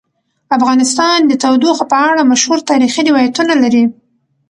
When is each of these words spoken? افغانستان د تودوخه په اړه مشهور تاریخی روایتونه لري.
افغانستان 0.57 1.17
د 1.25 1.31
تودوخه 1.43 1.85
په 1.91 1.97
اړه 2.09 2.29
مشهور 2.31 2.59
تاریخی 2.69 3.01
روایتونه 3.09 3.53
لري. 3.63 3.83